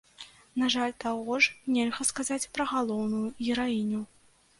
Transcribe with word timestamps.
На 0.59 0.67
жаль, 0.75 0.93
таго 1.03 1.33
ж 1.47 1.73
нельга 1.75 2.05
сказаць 2.11 2.49
пра 2.57 2.67
галоўную 2.73 3.21
гераіню. 3.49 4.01